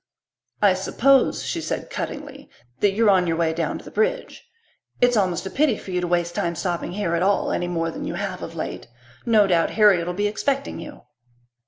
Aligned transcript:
"I 0.63 0.73
suppose," 0.73 1.45
she 1.45 1.61
said 1.61 1.91
cuttingly, 1.91 2.49
"that 2.79 2.93
you're 2.93 3.11
on 3.11 3.27
your 3.27 3.37
way 3.37 3.53
down 3.53 3.77
to 3.77 3.85
the 3.85 3.91
bridge. 3.91 4.49
It's 4.99 5.15
almost 5.15 5.45
a 5.45 5.51
pity 5.51 5.77
for 5.77 5.91
you 5.91 6.01
to 6.01 6.07
waste 6.07 6.33
time 6.33 6.55
stopping 6.55 6.93
here 6.93 7.13
at 7.13 7.21
all, 7.21 7.51
any 7.51 7.67
more 7.67 7.91
than 7.91 8.05
you 8.05 8.15
have 8.15 8.41
of 8.41 8.55
late. 8.55 8.87
No 9.27 9.45
doubt 9.45 9.69
Harriet'll 9.77 10.13
be 10.15 10.25
expecting 10.25 10.79
you." 10.79 11.03